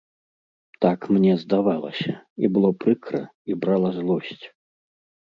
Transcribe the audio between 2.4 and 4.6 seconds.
і было прыкра, і брала злосць.